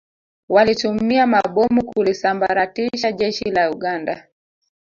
[0.49, 4.27] Walitumia mabomu kulisambaratisha Jeshi la Uganda